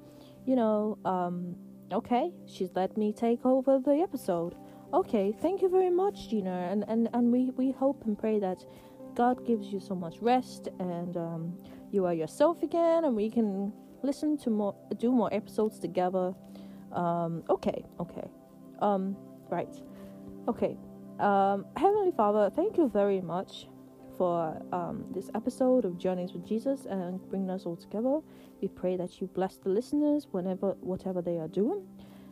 you 0.46 0.54
know, 0.54 0.98
um, 1.04 1.56
okay, 1.92 2.30
she's 2.46 2.70
let 2.76 2.96
me 2.96 3.12
take 3.12 3.44
over 3.44 3.80
the 3.80 3.96
episode. 3.96 4.54
Okay, 4.94 5.34
thank 5.42 5.62
you 5.62 5.68
very 5.68 5.90
much, 5.90 6.30
Gina, 6.30 6.68
and 6.70 6.84
and 6.88 7.08
and 7.12 7.32
we 7.32 7.50
we 7.56 7.72
hope 7.72 8.04
and 8.06 8.16
pray 8.16 8.38
that 8.38 8.64
God 9.14 9.44
gives 9.44 9.66
you 9.66 9.80
so 9.80 9.96
much 9.96 10.18
rest 10.20 10.68
and 10.78 11.16
um, 11.16 11.58
you 11.90 12.06
are 12.06 12.14
yourself 12.14 12.62
again, 12.62 13.04
and 13.04 13.16
we 13.16 13.28
can 13.28 13.72
listen 14.02 14.38
to 14.38 14.50
more, 14.50 14.76
do 14.98 15.10
more 15.10 15.28
episodes 15.34 15.80
together. 15.80 16.34
Um, 16.92 17.42
okay, 17.50 17.84
okay. 17.98 18.30
Um, 18.80 19.16
right. 19.50 19.74
Okay. 20.48 20.76
Um, 21.18 21.66
Heavenly 21.76 22.12
Father, 22.12 22.50
thank 22.54 22.76
you 22.76 22.88
very 22.88 23.20
much 23.20 23.66
for 24.16 24.60
um, 24.72 25.04
this 25.10 25.30
episode 25.34 25.84
of 25.84 25.98
Journeys 25.98 26.32
with 26.32 26.46
Jesus 26.46 26.86
and 26.86 27.20
bringing 27.28 27.50
us 27.50 27.64
all 27.64 27.76
together. 27.76 28.20
We 28.60 28.68
pray 28.68 28.96
that 28.96 29.20
you 29.20 29.28
bless 29.28 29.56
the 29.56 29.68
listeners 29.68 30.26
whenever, 30.32 30.72
whatever 30.80 31.22
they 31.22 31.38
are 31.38 31.48
doing. 31.48 31.86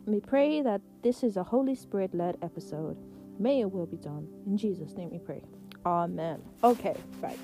And 0.05 0.15
we 0.15 0.21
pray 0.21 0.63
that 0.63 0.81
this 1.03 1.23
is 1.23 1.37
a 1.37 1.43
Holy 1.43 1.75
Spirit 1.75 2.15
led 2.15 2.39
episode. 2.43 2.97
May 3.39 3.61
it 3.61 3.71
will 3.71 3.87
be 3.87 3.97
done. 3.97 4.29
In 4.47 4.57
Jesus' 4.57 4.95
name 4.97 5.11
we 5.11 5.19
pray. 5.19 5.43
Amen. 5.85 6.43
Okay, 6.65 6.97
right. 7.21 7.39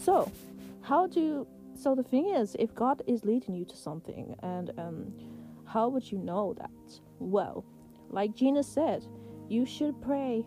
So, 0.00 0.30
how 0.80 1.06
do 1.06 1.20
you, 1.20 1.46
so 1.74 1.94
the 1.94 2.02
thing 2.02 2.30
is, 2.30 2.56
if 2.58 2.74
God 2.74 3.02
is 3.06 3.24
leading 3.24 3.54
you 3.54 3.64
to 3.66 3.76
something, 3.76 4.34
and 4.42 4.72
um, 4.78 5.12
how 5.64 5.88
would 5.88 6.10
you 6.10 6.18
know 6.18 6.54
that? 6.58 6.70
Well, 7.18 7.64
like 8.12 8.34
Gina 8.34 8.62
said, 8.62 9.04
you 9.48 9.66
should 9.66 10.00
pray 10.00 10.46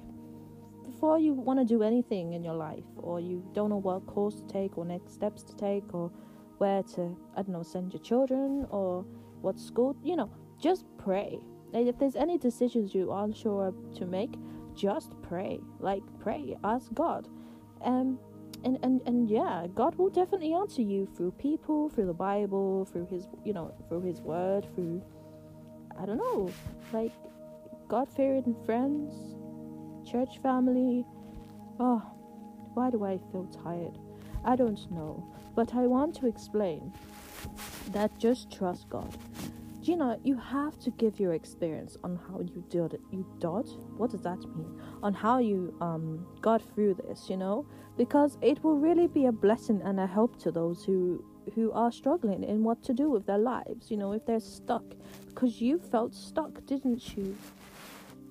before 0.85 1.19
you 1.19 1.33
want 1.33 1.59
to 1.59 1.65
do 1.65 1.83
anything 1.83 2.33
in 2.33 2.43
your 2.43 2.53
life, 2.53 2.85
or 2.97 3.19
you 3.19 3.43
don't 3.53 3.69
know 3.69 3.77
what 3.77 4.05
course 4.05 4.35
to 4.35 4.47
take, 4.47 4.77
or 4.77 4.85
next 4.85 5.13
steps 5.13 5.43
to 5.43 5.55
take, 5.55 5.93
or 5.93 6.11
where 6.59 6.83
to, 6.83 7.17
I 7.35 7.41
don't 7.41 7.49
know, 7.49 7.63
send 7.63 7.91
your 7.91 8.01
children, 8.01 8.65
or 8.69 9.03
what 9.41 9.59
school, 9.59 9.95
you 10.03 10.15
know, 10.15 10.29
just 10.59 10.85
pray. 10.97 11.39
And 11.73 11.87
if 11.87 11.97
there's 11.97 12.15
any 12.15 12.37
decisions 12.37 12.95
you 12.95 13.11
aren't 13.11 13.35
sure 13.35 13.73
to 13.95 14.05
make, 14.05 14.35
just 14.75 15.19
pray. 15.21 15.59
Like, 15.79 16.03
pray, 16.19 16.55
ask 16.63 16.93
God. 16.93 17.27
Um, 17.83 18.19
and, 18.63 18.79
and, 18.83 19.01
and 19.05 19.29
yeah, 19.29 19.67
God 19.73 19.95
will 19.95 20.09
definitely 20.09 20.53
answer 20.53 20.81
you 20.81 21.05
through 21.05 21.31
people, 21.31 21.89
through 21.89 22.07
the 22.07 22.13
Bible, 22.13 22.85
through 22.85 23.07
His, 23.07 23.27
you 23.43 23.53
know, 23.53 23.73
through 23.89 24.01
His 24.01 24.21
Word, 24.21 24.67
through, 24.75 25.03
I 25.99 26.05
don't 26.05 26.17
know, 26.17 26.49
like 26.93 27.11
God 27.87 28.09
fearing 28.09 28.55
friends, 28.65 29.13
church 30.09 30.39
family. 30.41 31.05
Oh, 31.79 32.01
why 32.73 32.89
do 32.89 33.03
I 33.05 33.19
feel 33.31 33.45
tired? 33.63 33.99
I 34.43 34.55
don't 34.55 34.89
know, 34.91 35.23
but 35.55 35.75
I 35.75 35.85
want 35.87 36.15
to 36.15 36.27
explain 36.27 36.91
that 37.91 38.17
just 38.17 38.51
trust 38.51 38.89
God. 38.89 39.15
Gina, 39.85 40.17
you 40.23 40.35
have 40.35 40.79
to 40.79 40.89
give 40.91 41.19
your 41.19 41.33
experience 41.33 41.95
on 42.03 42.19
how 42.27 42.39
you 42.39 42.63
did 42.69 42.95
it 42.95 43.01
you 43.11 43.23
did 43.39 43.69
what 43.97 44.09
does 44.09 44.21
that 44.21 44.39
mean 44.55 44.81
on 45.03 45.13
how 45.13 45.37
you 45.37 45.75
um 45.79 46.25
got 46.41 46.59
through 46.73 46.95
this 46.95 47.29
you 47.29 47.37
know 47.37 47.67
because 47.95 48.39
it 48.41 48.63
will 48.63 48.77
really 48.77 49.05
be 49.05 49.27
a 49.27 49.31
blessing 49.31 49.79
and 49.83 49.99
a 49.99 50.07
help 50.07 50.39
to 50.41 50.51
those 50.51 50.83
who 50.83 51.23
who 51.53 51.71
are 51.73 51.91
struggling 51.91 52.43
in 52.43 52.63
what 52.63 52.81
to 52.81 52.95
do 52.95 53.11
with 53.11 53.27
their 53.27 53.37
lives 53.37 53.91
you 53.91 53.97
know 53.97 54.11
if 54.11 54.25
they're 54.25 54.39
stuck 54.39 54.83
because 55.27 55.61
you 55.61 55.77
felt 55.77 56.15
stuck 56.15 56.65
didn't 56.65 57.15
you 57.15 57.37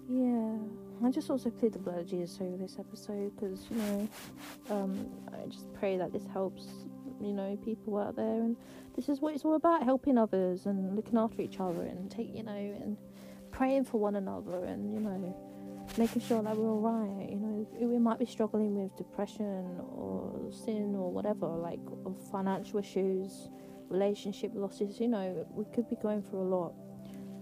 yeah. 0.09 0.57
I 1.05 1.11
just 1.11 1.29
also 1.29 1.51
plead 1.51 1.73
the 1.73 1.79
blood 1.81 1.99
of 1.99 2.07
jesus 2.09 2.39
over 2.41 2.57
this 2.57 2.77
episode 2.79 3.33
because 3.35 3.67
you 3.69 3.77
know 3.77 4.09
um 4.71 5.07
i 5.33 5.47
just 5.49 5.73
pray 5.75 5.99
that 5.99 6.13
this 6.13 6.25
helps 6.33 6.69
you 7.21 7.33
know 7.33 7.57
people 7.65 7.99
out 7.99 8.17
there. 8.17 8.41
And 8.41 8.57
this 8.97 9.09
is 9.09 9.21
what 9.21 9.35
it's 9.35 9.45
all 9.45 9.55
about 9.55 9.83
helping 9.83 10.19
others 10.19 10.67
and 10.67 10.95
looking 10.97 11.19
after 11.19 11.43
each 11.43 11.61
other 11.61 11.83
and 11.83 12.11
take 12.11 12.35
you 12.35 12.43
know 12.43 12.53
and 12.53 12.97
praying 13.51 13.85
for 13.85 13.99
one 13.99 14.17
another 14.17 14.65
and 14.65 14.93
you 14.93 15.01
know 15.01 15.37
making 15.99 16.23
sure 16.23 16.43
that 16.43 16.57
we're 16.57 16.69
all 16.69 16.81
right. 16.81 17.31
You 17.31 17.37
know 17.37 17.67
we 17.81 17.99
might 17.99 18.19
be 18.19 18.27
struggling 18.27 18.75
with 18.75 18.97
depression 18.97 19.81
or 19.97 20.51
sin 20.51 20.95
or 20.97 21.11
whatever 21.11 21.47
like 21.47 21.81
financial 22.31 22.79
issues 22.79 23.49
relationship 23.91 24.51
losses 24.55 24.99
you 24.99 25.09
know 25.09 25.47
we 25.53 25.65
could 25.75 25.89
be 25.89 25.97
going 25.97 26.23
through 26.23 26.41
a 26.43 26.51
lot. 26.57 26.75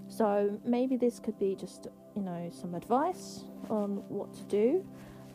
So 0.09 0.61
maybe 0.65 0.97
this 0.97 1.19
could 1.19 1.39
be 1.39 1.55
just 1.55 1.87
you 2.17 2.23
know 2.23 2.51
some 2.53 2.75
advice 2.75 3.45
on 3.71 4.03
what 4.09 4.33
to 4.35 4.43
do 4.45 4.85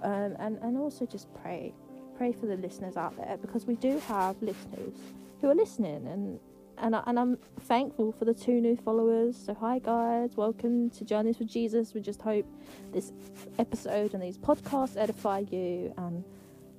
um, 0.04 0.36
and 0.40 0.58
and 0.62 0.78
also 0.78 1.06
just 1.06 1.28
pray 1.42 1.74
pray 2.18 2.32
for 2.32 2.46
the 2.46 2.58
listeners 2.58 2.98
out 2.98 3.16
there 3.18 3.38
because 3.38 3.66
we 3.66 3.76
do 3.76 4.00
have 4.08 4.36
listeners 4.42 4.94
who 5.42 5.50
are 5.50 5.56
listening 5.56 6.08
and 6.08 6.40
and, 6.80 6.96
I, 6.96 7.02
and 7.08 7.18
I'm 7.18 7.40
thankful 7.62 8.12
for 8.12 8.26
the 8.26 8.36
two 8.36 8.62
new 8.62 8.76
followers. 8.76 9.36
So 9.36 9.56
hi 9.56 9.80
guys, 9.80 10.38
welcome 10.38 10.92
to 10.92 11.04
Journeys 11.04 11.40
with 11.40 11.48
Jesus. 11.48 11.96
We 11.96 12.02
just 12.02 12.22
hope 12.22 12.46
this 12.94 13.14
episode 13.58 14.14
and 14.14 14.22
these 14.22 14.38
podcasts 14.38 14.96
edify 14.96 15.46
you 15.50 15.92
and 15.98 16.24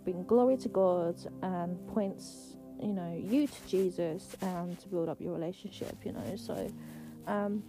bring 0.05 0.23
glory 0.25 0.57
to 0.59 0.69
God 0.69 1.17
and 1.43 1.85
points 1.89 2.55
you 2.81 2.93
know 2.93 3.21
you 3.21 3.49
to 3.49 3.67
Jesus 3.67 4.37
and 4.41 4.79
to 4.79 4.89
build 4.89 5.09
up 5.09 5.21
your 5.21 5.33
relationship. 5.33 5.97
You 6.05 6.13
know, 6.13 6.37
so 6.37 6.73
um, 7.27 7.65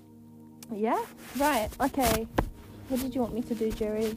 yeah, 0.73 1.03
right, 1.38 1.69
okay. 1.81 2.27
What 2.89 3.01
did 3.01 3.13
you 3.13 3.21
want 3.21 3.33
me 3.33 3.41
to 3.43 3.55
do, 3.55 3.71
Jerry? 3.71 4.15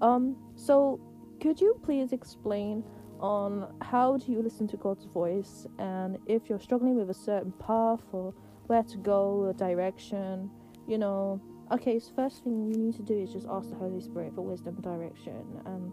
Um, 0.00 0.36
so 0.56 1.00
could 1.40 1.60
you 1.60 1.78
please 1.82 2.12
explain 2.12 2.84
on 3.20 3.74
how 3.80 4.16
do 4.16 4.32
you 4.32 4.42
listen 4.42 4.66
to 4.68 4.76
God's 4.76 5.04
voice 5.04 5.66
and 5.78 6.18
if 6.26 6.48
you're 6.48 6.60
struggling 6.60 6.96
with 6.96 7.10
a 7.10 7.14
certain 7.14 7.52
path 7.52 8.02
or 8.12 8.34
where 8.66 8.82
to 8.82 8.96
go, 8.98 9.46
a 9.48 9.54
direction, 9.54 10.50
you 10.86 10.98
know. 10.98 11.40
Okay, 11.72 11.98
so 11.98 12.12
first 12.14 12.44
thing 12.44 12.66
you 12.66 12.76
need 12.76 12.94
to 12.96 13.02
do 13.02 13.14
is 13.14 13.32
just 13.32 13.46
ask 13.48 13.70
the 13.70 13.76
Holy 13.76 14.00
Spirit 14.00 14.34
for 14.34 14.42
wisdom, 14.42 14.80
direction, 14.80 15.44
and 15.66 15.92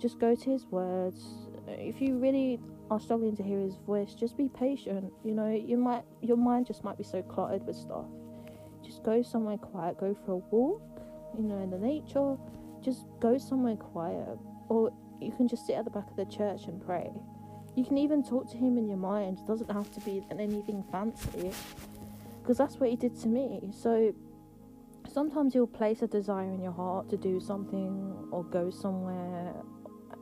just 0.00 0.18
go 0.18 0.34
to 0.34 0.50
His 0.50 0.66
words. 0.66 1.48
If 1.68 2.00
you 2.00 2.18
really 2.18 2.60
are 2.90 3.00
struggling 3.00 3.36
to 3.36 3.42
hear 3.42 3.60
His 3.60 3.76
voice, 3.86 4.14
just 4.14 4.36
be 4.36 4.48
patient. 4.48 5.12
You 5.24 5.34
know, 5.34 5.48
you 5.50 5.76
might 5.76 6.04
your 6.20 6.36
mind 6.36 6.66
just 6.66 6.84
might 6.84 6.98
be 6.98 7.04
so 7.04 7.22
cluttered 7.22 7.66
with 7.66 7.76
stuff. 7.76 8.06
Go 9.04 9.22
somewhere 9.22 9.58
quiet. 9.58 9.98
Go 9.98 10.16
for 10.24 10.32
a 10.32 10.36
walk. 10.36 10.82
You 11.36 11.44
know, 11.44 11.58
in 11.58 11.70
the 11.70 11.78
nature. 11.78 12.36
Just 12.82 13.06
go 13.20 13.38
somewhere 13.38 13.76
quiet, 13.76 14.38
or 14.68 14.92
you 15.20 15.32
can 15.32 15.48
just 15.48 15.66
sit 15.66 15.74
at 15.74 15.84
the 15.84 15.90
back 15.90 16.10
of 16.10 16.16
the 16.16 16.26
church 16.26 16.66
and 16.66 16.84
pray. 16.84 17.10
You 17.76 17.84
can 17.84 17.98
even 17.98 18.22
talk 18.22 18.50
to 18.50 18.56
him 18.56 18.76
in 18.76 18.88
your 18.88 18.98
mind. 18.98 19.38
It 19.38 19.46
doesn't 19.46 19.70
have 19.70 19.90
to 19.94 20.00
be 20.00 20.22
anything 20.30 20.84
fancy. 20.92 21.50
Because 22.42 22.58
that's 22.58 22.76
what 22.76 22.90
he 22.90 22.96
did 22.96 23.18
to 23.22 23.28
me. 23.28 23.70
So 23.72 24.14
sometimes 25.10 25.54
he'll 25.54 25.66
place 25.66 26.02
a 26.02 26.06
desire 26.06 26.52
in 26.52 26.60
your 26.60 26.72
heart 26.72 27.08
to 27.10 27.16
do 27.16 27.40
something 27.40 28.28
or 28.30 28.44
go 28.44 28.70
somewhere 28.70 29.54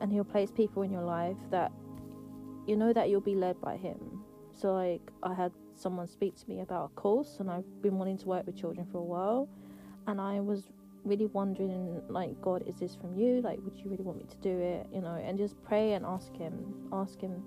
and 0.01 0.11
he'll 0.11 0.23
place 0.23 0.51
people 0.51 0.83
in 0.83 0.91
your 0.91 1.03
life 1.03 1.37
that 1.49 1.71
you 2.67 2.75
know 2.75 2.93
that 2.93 3.09
you'll 3.09 3.21
be 3.21 3.35
led 3.35 3.59
by 3.61 3.77
him. 3.77 4.22
So 4.59 4.73
like 4.73 5.01
I 5.21 5.33
had 5.33 5.51
someone 5.75 6.07
speak 6.07 6.35
to 6.35 6.49
me 6.49 6.61
about 6.61 6.91
a 6.91 6.99
course 6.99 7.37
and 7.39 7.49
I've 7.49 7.81
been 7.81 7.97
wanting 7.97 8.17
to 8.19 8.27
work 8.27 8.45
with 8.45 8.55
children 8.55 8.87
for 8.91 8.99
a 8.99 9.03
while. 9.03 9.49
And 10.07 10.21
I 10.21 10.39
was 10.39 10.63
really 11.03 11.25
wondering 11.25 12.01
like 12.07 12.39
god 12.41 12.63
is 12.67 12.75
this 12.77 12.95
from 12.95 13.15
you? 13.15 13.41
Like 13.41 13.59
would 13.63 13.77
you 13.77 13.89
really 13.89 14.03
want 14.03 14.19
me 14.19 14.25
to 14.29 14.37
do 14.37 14.57
it? 14.59 14.87
You 14.93 15.01
know 15.01 15.15
and 15.15 15.37
just 15.37 15.61
pray 15.63 15.93
and 15.93 16.05
ask 16.05 16.35
him 16.35 16.87
ask 16.91 17.19
him 17.19 17.43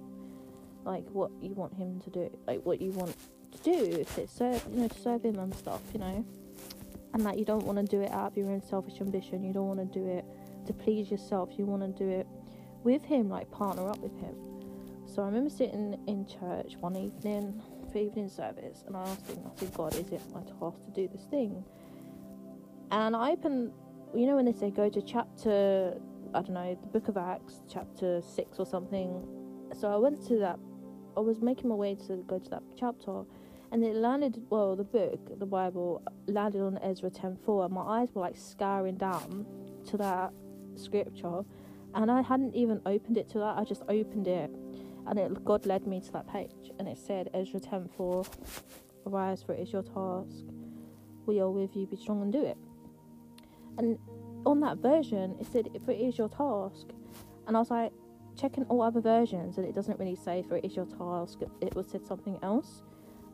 like 0.84 1.04
what 1.10 1.30
you 1.40 1.52
want 1.54 1.74
him 1.74 2.00
to 2.00 2.10
do 2.10 2.38
like 2.46 2.64
what 2.64 2.80
you 2.80 2.90
want 2.92 3.14
to 3.52 3.58
do 3.62 4.04
to 4.04 4.28
serve 4.28 4.62
you 4.70 4.82
know 4.82 4.88
to 4.88 4.98
serve 5.00 5.24
him 5.24 5.38
and 5.38 5.54
stuff 5.54 5.80
you 5.92 6.00
know? 6.00 6.24
And 7.14 7.24
that 7.24 7.38
you 7.38 7.46
don't 7.46 7.64
want 7.64 7.78
to 7.78 7.84
do 7.84 8.02
it 8.02 8.10
out 8.10 8.32
of 8.32 8.36
your 8.36 8.50
own 8.50 8.60
selfish 8.60 9.00
ambition. 9.00 9.42
You 9.42 9.54
don't 9.54 9.68
want 9.68 9.80
to 9.80 9.98
do 9.98 10.06
it 10.06 10.24
to 10.66 10.74
please 10.74 11.10
yourself. 11.10 11.48
You 11.56 11.64
want 11.64 11.80
to 11.82 12.04
do 12.04 12.10
it 12.10 12.26
with 12.84 13.02
him 13.04 13.30
like 13.30 13.50
partner 13.50 13.88
up 13.88 13.98
with 14.00 14.14
him 14.20 14.34
so 15.16 15.22
i 15.22 15.26
remember 15.26 15.50
sitting 15.50 15.98
in 16.06 16.26
church 16.26 16.76
one 16.80 16.94
evening 16.94 17.60
for 17.90 17.98
evening 17.98 18.28
service 18.28 18.84
and 18.86 18.96
i 18.96 19.02
asked 19.02 19.26
him 19.26 19.38
i 19.44 19.58
said 19.58 19.74
god 19.74 19.94
is 19.94 20.12
it 20.12 20.20
my 20.34 20.42
task 20.42 20.84
to 20.84 20.90
do 20.94 21.08
this 21.08 21.24
thing 21.30 21.64
and 22.90 23.16
I 23.16 23.32
opened, 23.32 23.72
you 24.14 24.26
know, 24.26 24.36
when 24.36 24.44
they 24.44 24.52
say 24.52 24.70
go 24.70 24.88
to 24.88 25.02
chapter, 25.02 25.98
I 26.34 26.42
don't 26.42 26.54
know, 26.54 26.78
the 26.80 26.86
book 26.86 27.08
of 27.08 27.16
Acts, 27.16 27.62
chapter 27.68 28.20
6 28.20 28.58
or 28.58 28.66
something. 28.66 29.26
So 29.78 29.88
I 29.88 29.96
went 29.96 30.24
to 30.28 30.38
that, 30.38 30.58
I 31.16 31.20
was 31.20 31.40
making 31.40 31.68
my 31.68 31.74
way 31.74 31.96
to 32.06 32.24
go 32.28 32.38
to 32.38 32.50
that 32.50 32.62
chapter, 32.78 33.22
and 33.72 33.84
it 33.84 33.96
landed, 33.96 34.40
well, 34.50 34.76
the 34.76 34.84
book, 34.84 35.38
the 35.38 35.46
Bible, 35.46 36.02
landed 36.28 36.62
on 36.62 36.78
Ezra 36.78 37.10
10.4, 37.10 37.64
and 37.64 37.74
my 37.74 37.82
eyes 37.82 38.08
were 38.14 38.22
like 38.22 38.36
scouring 38.36 38.96
down 38.96 39.44
to 39.88 39.96
that 39.96 40.32
scripture, 40.76 41.42
and 41.94 42.10
I 42.10 42.22
hadn't 42.22 42.54
even 42.54 42.80
opened 42.86 43.16
it 43.16 43.28
to 43.30 43.38
that, 43.38 43.58
I 43.58 43.64
just 43.64 43.82
opened 43.88 44.28
it, 44.28 44.50
and 45.08 45.18
it, 45.18 45.44
God 45.44 45.66
led 45.66 45.86
me 45.86 46.00
to 46.00 46.12
that 46.12 46.28
page, 46.28 46.70
and 46.78 46.88
it 46.88 46.98
said, 46.98 47.30
Ezra 47.34 47.60
10.4, 47.60 48.28
arise 49.06 49.42
for 49.42 49.52
it 49.54 49.60
is 49.60 49.72
your 49.72 49.82
task, 49.82 50.44
we 51.26 51.40
are 51.40 51.50
with 51.50 51.76
you, 51.76 51.86
be 51.86 51.96
strong 51.96 52.22
and 52.22 52.32
do 52.32 52.44
it. 52.44 52.56
And 53.78 53.98
on 54.44 54.60
that 54.60 54.78
version, 54.78 55.36
it 55.40 55.46
said, 55.46 55.68
"For 55.84 55.90
it 55.90 56.00
is 56.00 56.16
your 56.16 56.28
task," 56.28 56.86
and 57.46 57.56
I 57.56 57.60
was 57.60 57.70
like, 57.70 57.92
checking 58.36 58.64
all 58.64 58.82
other 58.82 59.00
versions, 59.00 59.58
and 59.58 59.66
it 59.66 59.74
doesn't 59.74 59.98
really 59.98 60.14
say 60.16 60.42
"For 60.42 60.56
it 60.56 60.64
is 60.64 60.76
your 60.76 60.86
task." 60.86 61.40
It 61.60 61.74
was 61.74 61.88
said 61.88 62.06
something 62.06 62.38
else, 62.42 62.82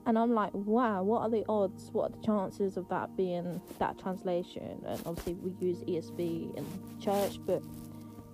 and 0.06 0.18
I'm 0.18 0.34
like, 0.34 0.52
wow, 0.54 1.02
what 1.02 1.22
are 1.22 1.30
the 1.30 1.44
odds? 1.48 1.90
What 1.92 2.10
are 2.10 2.16
the 2.16 2.26
chances 2.26 2.76
of 2.76 2.88
that 2.88 3.16
being 3.16 3.60
that 3.78 3.98
translation? 3.98 4.82
And 4.84 5.00
obviously, 5.06 5.34
we 5.34 5.54
use 5.60 5.82
ESV 5.84 6.56
in 6.56 6.66
church, 7.00 7.38
but 7.46 7.62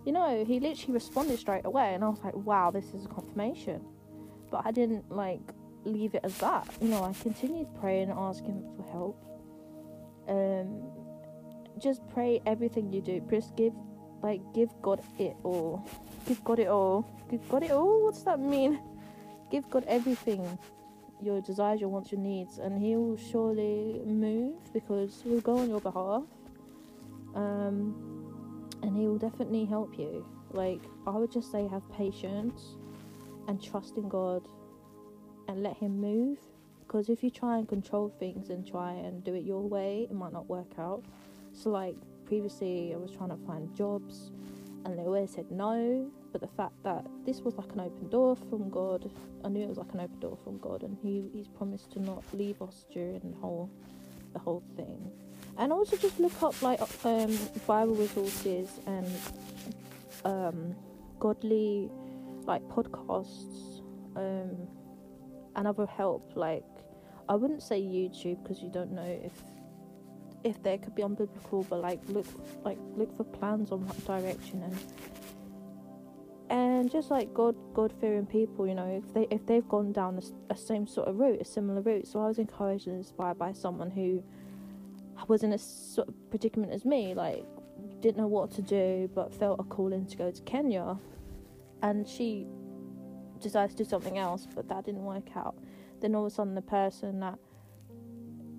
you 0.09 0.15
know, 0.15 0.43
he 0.43 0.59
literally 0.59 0.95
responded 0.95 1.39
straight 1.39 1.67
away, 1.67 1.93
and 1.93 2.03
I 2.03 2.09
was 2.09 2.25
like, 2.25 2.35
wow, 2.35 2.71
this 2.71 2.95
is 2.95 3.05
a 3.05 3.09
confirmation. 3.09 3.85
But 4.51 4.63
I 4.65 4.71
didn't 4.71 5.13
like 5.13 5.43
leave 5.85 6.15
it 6.15 6.23
as 6.25 6.39
that. 6.39 6.67
You 6.81 6.89
know, 6.89 7.05
I 7.05 7.13
continued 7.23 7.69
praying, 7.79 8.09
and 8.09 8.19
asking 8.19 8.65
for 8.75 8.91
help. 8.91 9.23
Um, 10.27 10.83
just 11.79 12.01
pray 12.09 12.41
everything 12.47 12.91
you 12.91 13.03
do. 13.03 13.21
Just 13.31 13.55
give, 13.55 13.75
like, 14.23 14.41
give 14.55 14.71
God 14.81 15.03
it 15.19 15.37
all. 15.45 15.87
Give 16.27 16.43
God 16.43 16.59
it 16.59 16.69
all. 16.69 17.07
Give 17.31 17.47
God 17.51 17.65
it 17.65 17.71
all. 17.71 18.05
What's 18.05 18.23
that 18.23 18.41
mean? 18.41 18.81
Give 19.51 19.69
God 19.69 19.85
everything, 19.87 20.59
your 21.21 21.43
desires, 21.43 21.81
your 21.81 21.91
wants, 21.91 22.13
your 22.13 22.23
needs, 22.23 22.57
and 22.57 22.83
He 22.83 22.97
will 22.97 23.19
surely 23.19 24.01
move 24.07 24.73
because 24.73 25.21
He 25.23 25.29
will 25.29 25.43
go 25.43 25.59
on 25.59 25.69
your 25.69 25.83
behalf. 25.83 26.23
Um, 27.35 28.18
and 28.83 28.97
He 28.97 29.07
will 29.07 29.19
definitely 29.19 29.65
help 29.65 29.99
you. 29.99 30.25
Like 30.51 30.81
I 31.07 31.11
would 31.11 31.33
just 31.33 31.51
say, 31.53 31.67
have 31.69 31.83
patience 31.93 32.77
and 33.47 33.63
trust 33.63 33.97
in 33.97 34.09
God, 34.09 34.47
and 35.49 35.63
let 35.63 35.77
Him 35.77 36.01
move. 36.01 36.39
Because 36.81 37.09
if 37.09 37.23
you 37.23 37.31
try 37.31 37.59
and 37.59 37.69
control 37.69 38.13
things 38.19 38.51
and 38.51 38.67
try 38.67 38.93
and 38.93 39.23
do 39.23 39.35
it 39.35 39.45
your 39.45 39.61
way, 39.63 40.07
it 40.11 40.15
might 40.15 40.33
not 40.33 40.49
work 40.49 40.73
out. 40.79 41.03
So, 41.53 41.71
like 41.71 41.97
previously, 42.25 42.93
I 42.95 42.97
was 42.97 43.11
trying 43.11 43.31
to 43.31 43.47
find 43.47 43.75
jobs 43.75 44.31
and 44.85 44.99
they 44.99 45.03
always 45.03 45.31
said 45.31 45.51
no. 45.51 46.11
But 46.33 46.41
the 46.41 46.49
fact 46.49 46.75
that 46.85 47.07
this 47.25 47.41
was 47.41 47.57
like 47.57 47.73
an 47.73 47.81
open 47.81 48.09
door 48.09 48.37
from 48.37 48.69
God, 48.69 49.11
I 49.45 49.49
knew 49.49 49.63
it 49.63 49.69
was 49.69 49.79
like 49.79 49.93
an 49.95 50.01
open 50.01 50.19
door 50.21 50.39
from 50.45 50.59
God, 50.59 50.83
and 50.83 50.97
He 51.03 51.25
He's 51.33 51.49
promised 51.49 51.91
to 51.93 52.01
not 52.01 52.23
leave 52.33 52.61
us 52.61 52.85
during 52.93 53.21
the 53.21 53.37
whole 53.39 53.71
the 54.39 54.45
whole 54.45 54.63
thing. 54.77 55.11
And 55.59 55.73
also 55.73 55.97
just 55.97 56.21
look 56.21 56.43
up 56.43 56.61
like 56.63 56.81
um, 57.05 57.37
Bible 57.67 57.97
resources 57.97 58.69
and 58.87 59.09
um, 60.25 60.77
godly 61.19 61.91
like 62.45 62.63
podcasts 62.69 63.83
um, 64.17 64.69
and 65.57 65.67
other 65.67 65.87
help. 65.87 66.33
Like 66.37 66.65
I 67.29 67.35
wouldn't 67.35 67.63
say 67.63 67.81
YouTube 67.81 68.43
because 68.43 68.63
you 68.63 68.71
don't 68.71 68.93
know 68.93 69.21
if 69.25 69.33
if 70.45 70.63
they 70.63 70.79
could 70.79 70.95
be 70.95 71.03
unbiblical, 71.03 71.69
but 71.69 71.81
like 71.81 72.01
look 72.09 72.27
like 72.65 72.79
look 72.97 73.15
for 73.17 73.25
plans 73.25 73.73
on 73.73 73.85
what 73.85 74.07
direction 74.07 74.63
and 74.63 74.79
and 76.51 76.91
just 76.91 77.11
like 77.11 77.35
God, 77.35 77.55
God 77.75 77.93
fearing 78.01 78.27
people, 78.27 78.67
you 78.67 78.75
know, 78.75 79.03
if 79.05 79.13
they 79.13 79.27
if 79.31 79.45
they've 79.47 79.69
gone 79.69 79.93
down 79.93 80.19
a, 80.19 80.53
a 80.53 80.57
same 80.57 80.87
sort 80.87 81.09
of 81.09 81.17
route, 81.19 81.41
a 81.41 81.45
similar 81.45 81.81
route. 81.81 82.07
So 82.07 82.21
I 82.21 82.27
was 82.27 82.39
encouraged 82.39 82.87
and 82.87 82.97
inspired 82.97 83.39
by 83.39 83.53
someone 83.53 83.91
who 83.91 84.23
was 85.27 85.43
in 85.43 85.53
a 85.53 85.59
sort 85.59 86.09
of 86.09 86.15
predicament 86.31 86.73
as 86.73 86.85
me, 86.85 87.15
like 87.15 87.45
didn't 88.01 88.17
know 88.17 88.27
what 88.27 88.51
to 88.53 88.63
do, 88.63 89.11
but 89.15 89.35
felt 89.35 89.61
a 89.61 89.65
calling 89.65 90.07
to 90.07 90.17
go 90.17 90.31
to 90.31 90.43
Kenya, 90.43 90.97
and 91.83 92.09
she 92.09 92.47
decided 93.41 93.77
to 93.77 93.85
do 93.85 93.89
something 93.89 94.19
else, 94.19 94.47
but 94.55 94.69
that 94.69 94.85
didn't 94.85 95.05
work 95.05 95.29
out. 95.37 95.57
Then 96.01 96.15
all 96.15 96.27
of 96.27 96.33
a 96.33 96.35
sudden, 96.35 96.55
the 96.55 96.63
person 96.63 97.21
that 97.21 97.39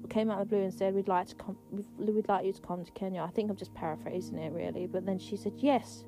came 0.10 0.31
out 0.31 0.41
of 0.41 0.50
the 0.50 0.55
blue 0.55 0.63
and 0.63 0.74
said, 0.74 0.93
"We'd 0.93 1.08
like 1.08 1.27
to 1.27 1.36
come, 1.36 1.58
we'd 1.72 2.27
like 2.27 2.46
you 2.46 2.53
to 2.53 2.62
come 2.62 2.84
to 2.86 2.91
Kenya." 2.91 3.22
I 3.22 3.29
think 3.29 3.50
I'm 3.50 3.58
just 3.58 3.74
paraphrasing 3.74 4.38
it 4.38 4.53
really, 4.53 4.88
but 4.88 5.05
then 5.05 5.17
she 5.17 5.38
said 5.38 5.53
yes. 5.58 6.03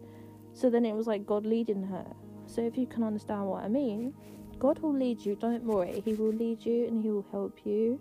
So 0.54 0.70
then 0.70 0.86
it 0.86 0.94
was 0.94 1.08
like 1.08 1.26
God 1.26 1.46
leading 1.46 1.84
her. 1.84 2.06
So 2.46 2.62
if 2.62 2.78
you 2.78 2.86
can 2.86 3.04
understand 3.04 3.46
what 3.46 3.64
I 3.64 3.68
mean, 3.68 4.14
God 4.60 4.80
will 4.80 4.94
lead 4.94 5.26
you. 5.26 5.36
Don't 5.36 5.64
worry, 5.64 6.02
He 6.06 6.14
will 6.14 6.34
lead 6.34 6.66
you 6.66 6.88
and 6.88 7.02
He 7.02 7.10
will 7.10 7.26
help 7.32 7.60
you. 7.66 8.00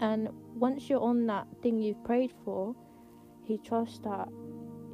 And 0.00 0.28
once 0.54 0.88
you're 0.88 1.00
on 1.00 1.26
that 1.26 1.46
thing 1.62 1.78
you've 1.78 2.02
prayed 2.04 2.32
for, 2.44 2.74
He 3.44 3.58
trusts 3.58 3.98
that. 4.00 4.28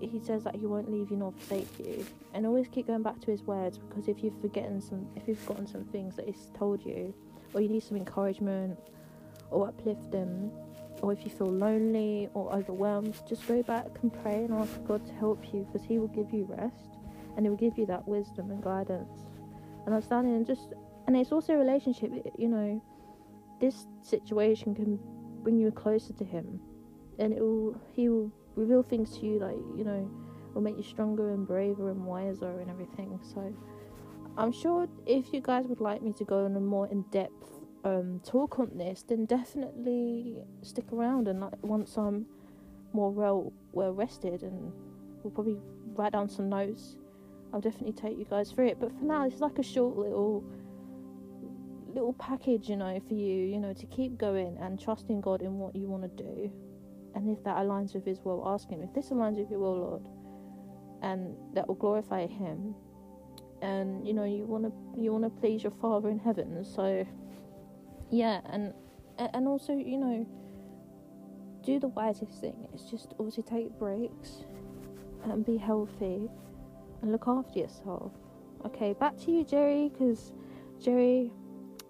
He 0.00 0.18
says 0.18 0.44
that 0.44 0.56
He 0.56 0.66
won't 0.66 0.90
leave 0.90 1.10
you 1.10 1.16
nor 1.16 1.32
forsake 1.32 1.78
you. 1.78 2.06
And 2.34 2.46
always 2.46 2.68
keep 2.68 2.86
going 2.86 3.02
back 3.02 3.20
to 3.20 3.30
His 3.30 3.42
words 3.42 3.78
because 3.78 4.08
if 4.08 4.22
you've 4.22 4.38
forgotten 4.40 4.80
some, 4.80 5.06
if 5.16 5.28
you've 5.28 5.38
forgotten 5.38 5.66
some 5.66 5.84
things 5.84 6.16
that 6.16 6.26
He's 6.26 6.50
told 6.54 6.84
you, 6.84 7.14
or 7.54 7.60
you 7.60 7.68
need 7.68 7.82
some 7.82 7.96
encouragement 7.96 8.78
or 9.50 9.68
uplifting, 9.68 10.50
or 11.02 11.12
if 11.12 11.24
you 11.24 11.30
feel 11.30 11.50
lonely 11.50 12.28
or 12.34 12.52
overwhelmed, 12.52 13.14
just 13.28 13.46
go 13.46 13.62
back 13.62 13.86
and 14.02 14.12
pray 14.22 14.44
and 14.44 14.54
ask 14.54 14.82
God 14.84 15.04
to 15.06 15.12
help 15.14 15.52
you 15.52 15.66
because 15.70 15.86
He 15.86 15.98
will 15.98 16.08
give 16.08 16.32
you 16.32 16.44
rest 16.48 16.98
and 17.36 17.44
He 17.44 17.50
will 17.50 17.56
give 17.56 17.78
you 17.78 17.86
that 17.86 18.06
wisdom 18.06 18.50
and 18.50 18.62
guidance 18.62 19.20
and 19.86 19.94
understanding. 19.94 20.36
And 20.36 20.46
just, 20.46 20.72
and 21.06 21.16
it's 21.16 21.32
also 21.32 21.54
a 21.54 21.58
relationship, 21.58 22.10
you 22.38 22.48
know, 22.48 22.82
this 23.60 23.86
situation 24.02 24.74
can 24.74 24.98
bring 25.42 25.58
you 25.58 25.70
closer 25.70 26.12
to 26.14 26.24
Him 26.24 26.60
and 27.18 27.32
it 27.32 27.40
will, 27.40 27.80
He 27.92 28.08
will 28.08 28.30
reveal 28.56 28.82
things 28.82 29.18
to 29.18 29.26
you, 29.26 29.38
like, 29.38 29.56
you 29.76 29.84
know, 29.84 30.10
will 30.54 30.62
make 30.62 30.76
you 30.76 30.82
stronger 30.82 31.30
and 31.30 31.46
braver 31.46 31.90
and 31.90 32.04
wiser 32.04 32.60
and 32.60 32.70
everything. 32.70 33.18
So, 33.22 33.54
I'm 34.36 34.52
sure 34.52 34.88
if 35.06 35.32
you 35.32 35.40
guys 35.40 35.66
would 35.66 35.80
like 35.80 36.02
me 36.02 36.12
to 36.14 36.24
go 36.24 36.44
on 36.44 36.56
a 36.56 36.60
more 36.60 36.88
in 36.88 37.02
depth 37.10 37.59
um, 37.84 38.20
talk 38.24 38.58
on 38.58 38.70
this, 38.76 39.04
then 39.08 39.24
definitely 39.24 40.36
stick 40.62 40.92
around. 40.92 41.28
And 41.28 41.40
like, 41.40 41.62
once 41.62 41.96
I'm 41.96 42.26
more 42.92 43.10
well 43.10 43.52
well 43.72 43.92
rested, 43.92 44.42
and 44.42 44.72
we'll 45.22 45.32
probably 45.32 45.58
write 45.94 46.12
down 46.12 46.28
some 46.28 46.48
notes. 46.48 46.96
I'll 47.52 47.60
definitely 47.60 47.92
take 47.92 48.16
you 48.16 48.24
guys 48.24 48.52
through 48.52 48.68
it. 48.68 48.80
But 48.80 48.92
for 48.96 49.04
now, 49.04 49.26
it's 49.26 49.40
like 49.40 49.58
a 49.58 49.62
short 49.62 49.96
little 49.96 50.44
little 51.94 52.12
package, 52.14 52.68
you 52.68 52.76
know, 52.76 53.00
for 53.08 53.14
you, 53.14 53.36
you 53.46 53.58
know, 53.58 53.72
to 53.72 53.86
keep 53.86 54.16
going 54.16 54.56
and 54.60 54.80
trusting 54.80 55.20
God 55.20 55.42
in 55.42 55.58
what 55.58 55.74
you 55.74 55.88
want 55.88 56.02
to 56.02 56.22
do. 56.22 56.52
And 57.14 57.28
if 57.28 57.42
that 57.44 57.56
aligns 57.56 57.94
with 57.94 58.04
His 58.04 58.20
will, 58.24 58.44
ask 58.46 58.68
Him 58.68 58.82
if 58.82 58.92
this 58.94 59.10
aligns 59.10 59.36
with 59.36 59.50
Your 59.50 59.60
will, 59.60 59.78
Lord, 59.78 60.08
and 61.02 61.34
that 61.54 61.66
will 61.66 61.74
glorify 61.74 62.26
Him. 62.26 62.74
And 63.62 64.06
you 64.06 64.14
know, 64.14 64.24
you 64.24 64.44
want 64.44 64.64
to 64.64 65.00
you 65.00 65.12
want 65.12 65.24
to 65.24 65.30
please 65.30 65.62
Your 65.62 65.72
Father 65.72 66.08
in 66.08 66.18
heaven, 66.18 66.64
so 66.64 67.04
yeah 68.10 68.40
and 68.50 68.72
and 69.18 69.46
also 69.46 69.72
you 69.72 69.98
know 69.98 70.26
do 71.62 71.78
the 71.78 71.88
wisest 71.88 72.40
thing. 72.40 72.68
It's 72.72 72.84
just 72.90 73.12
obviously 73.18 73.42
take 73.42 73.78
breaks 73.78 74.44
and 75.24 75.44
be 75.44 75.56
healthy 75.56 76.28
and 77.02 77.12
look 77.12 77.24
after 77.26 77.58
yourself. 77.58 78.12
Okay 78.64 78.94
back 78.94 79.16
to 79.18 79.30
you 79.30 79.44
jerry 79.44 79.90
because 79.90 80.32
jerry 80.80 81.32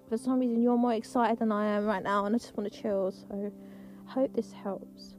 for 0.08 0.18
some 0.18 0.40
reason 0.40 0.62
you're 0.62 0.76
more 0.76 0.94
excited 0.94 1.38
than 1.38 1.52
i 1.52 1.66
am 1.66 1.84
right 1.84 2.02
now 2.02 2.24
and 2.26 2.34
i 2.34 2.38
just 2.38 2.56
want 2.56 2.72
to 2.72 2.82
chill 2.82 3.12
so 3.12 3.52
hope 4.06 4.34
this 4.34 4.52
helps. 4.52 5.16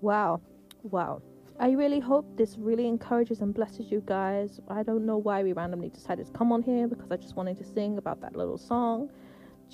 Wow 0.00 0.40
wow. 0.82 1.22
I 1.58 1.70
really 1.70 2.00
hope 2.00 2.36
this 2.36 2.56
really 2.58 2.86
encourages 2.86 3.40
and 3.40 3.54
blesses 3.54 3.90
you 3.90 4.02
guys. 4.04 4.60
I 4.68 4.82
don't 4.82 5.06
know 5.06 5.18
why 5.18 5.44
we 5.44 5.52
randomly 5.52 5.88
decided 5.88 6.26
to 6.26 6.32
come 6.32 6.50
on 6.52 6.62
here 6.62 6.88
because 6.88 7.10
i 7.10 7.16
just 7.16 7.36
wanted 7.36 7.56
to 7.58 7.64
sing 7.64 7.96
about 7.96 8.20
that 8.20 8.36
little 8.36 8.58
song 8.58 9.10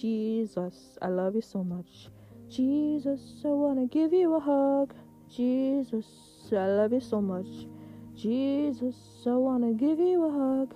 Jesus, 0.00 0.96
I 1.02 1.08
love 1.08 1.34
you 1.34 1.42
so 1.42 1.62
much. 1.62 2.08
Jesus, 2.48 3.20
I 3.44 3.48
wanna 3.48 3.84
give 3.84 4.14
you 4.14 4.34
a 4.34 4.40
hug. 4.40 4.94
Jesus, 5.28 6.06
I 6.50 6.68
love 6.68 6.94
you 6.94 7.00
so 7.00 7.20
much. 7.20 7.68
Jesus, 8.16 8.96
I 9.26 9.32
wanna 9.32 9.74
give 9.74 9.98
you 9.98 10.24
a 10.24 10.30
hug. 10.30 10.74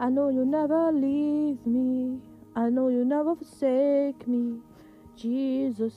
I 0.00 0.08
know 0.08 0.30
you'll 0.30 0.46
never 0.46 0.90
leave 0.90 1.64
me. 1.64 2.18
I 2.56 2.68
know 2.68 2.88
you'll 2.88 3.04
never 3.04 3.36
forsake 3.36 4.26
me. 4.26 4.58
Jesus, 5.14 5.94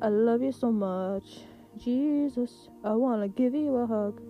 I 0.00 0.06
love 0.08 0.40
you 0.40 0.52
so 0.52 0.70
much. 0.70 1.40
Jesus, 1.76 2.68
I 2.84 2.92
wanna 2.92 3.26
give 3.26 3.56
you 3.56 3.74
a 3.74 3.88
hug. 3.88 4.20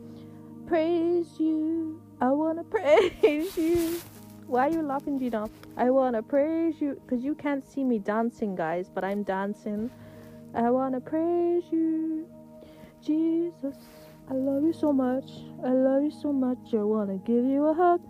Praise 0.66 1.38
you. 1.38 2.00
I 2.18 2.30
wanna 2.30 2.64
praise 2.74 3.58
you. 3.58 4.00
Why 4.46 4.68
are 4.68 4.72
you 4.72 4.80
laughing, 4.80 5.18
Gina? 5.18 5.50
I 5.76 5.90
wanna 5.90 6.22
praise 6.22 6.80
you 6.80 7.00
because 7.04 7.24
you 7.24 7.34
can't 7.34 7.66
see 7.66 7.82
me 7.84 7.98
dancing, 7.98 8.54
guys, 8.54 8.88
but 8.88 9.04
I'm 9.04 9.22
dancing. 9.24 9.90
I 10.54 10.70
wanna 10.70 11.00
praise 11.00 11.64
you, 11.72 12.28
Jesus. 13.02 13.76
I 14.30 14.34
love 14.34 14.62
you 14.62 14.72
so 14.72 14.92
much. 14.92 15.30
I 15.64 15.70
love 15.70 16.04
you 16.04 16.12
so 16.12 16.32
much. 16.32 16.74
I 16.74 16.82
wanna 16.82 17.18
give 17.18 17.44
you 17.44 17.66
a 17.66 17.74
hug, 17.74 18.00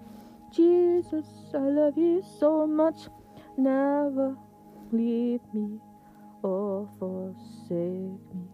Jesus. 0.52 1.26
I 1.54 1.58
love 1.58 1.96
you 1.96 2.22
so 2.38 2.66
much. 2.66 3.08
Never 3.56 4.36
leave 4.92 5.40
me 5.54 5.80
or 6.42 6.88
forsake 6.98 8.20
me. 8.34 8.46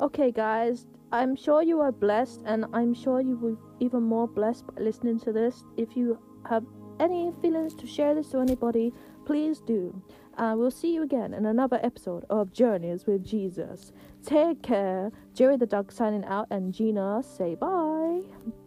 Okay, 0.00 0.32
guys, 0.32 0.86
I'm 1.12 1.36
sure 1.36 1.62
you 1.62 1.80
are 1.80 1.92
blessed, 1.92 2.40
and 2.46 2.64
I'm 2.72 2.94
sure 2.94 3.20
you 3.20 3.36
will 3.36 3.58
even 3.78 4.02
more 4.02 4.26
blessed 4.26 4.66
by 4.66 4.82
listening 4.82 5.20
to 5.20 5.32
this. 5.32 5.62
If 5.76 5.96
you 5.96 6.18
have 6.48 6.64
any 7.00 7.32
feelings 7.40 7.74
to 7.74 7.86
share 7.86 8.14
this 8.14 8.28
to 8.30 8.38
anybody, 8.38 8.92
please 9.24 9.60
do. 9.60 10.00
Uh, 10.38 10.54
we'll 10.56 10.70
see 10.70 10.94
you 10.94 11.02
again 11.02 11.34
in 11.34 11.44
another 11.44 11.78
episode 11.82 12.24
of 12.30 12.52
Journeys 12.52 13.06
with 13.06 13.24
Jesus. 13.24 13.92
Take 14.24 14.62
care. 14.62 15.12
Jerry 15.34 15.56
the 15.56 15.66
Duck 15.66 15.92
signing 15.92 16.24
out, 16.24 16.46
and 16.50 16.72
Gina 16.72 17.22
say 17.22 17.54
bye. 17.54 18.20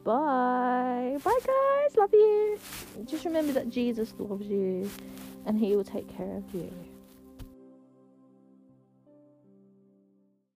Bye. 0.04 1.18
Bye, 1.24 1.40
guys. 1.46 1.98
Love 1.98 2.14
you. 2.14 2.60
Just 3.06 3.26
remember 3.26 3.54
that 3.54 3.70
Jesus 3.70 4.14
loves 4.20 4.48
you 4.48 4.90
and 5.46 5.60
he 5.60 5.76
will 5.76 5.84
take 5.84 6.08
care 6.16 6.38
of 6.38 6.54
you. 6.54 6.72